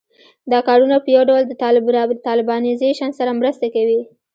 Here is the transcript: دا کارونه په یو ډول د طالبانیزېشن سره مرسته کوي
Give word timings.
دا 0.51 0.59
کارونه 0.67 0.95
په 1.03 1.09
یو 1.15 1.23
ډول 1.29 1.43
د 2.09 2.15
طالبانیزېشن 2.27 3.11
سره 3.19 3.37
مرسته 3.39 3.65
کوي 3.75 4.01